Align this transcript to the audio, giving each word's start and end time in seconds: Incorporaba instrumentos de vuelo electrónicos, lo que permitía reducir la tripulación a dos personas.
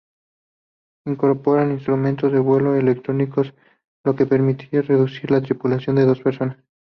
Incorporaba 1.05 1.69
instrumentos 1.69 2.31
de 2.31 2.39
vuelo 2.39 2.73
electrónicos, 2.73 3.53
lo 4.03 4.15
que 4.15 4.25
permitía 4.25 4.81
reducir 4.81 5.29
la 5.29 5.43
tripulación 5.43 5.99
a 5.99 6.05
dos 6.05 6.21
personas. 6.21 6.57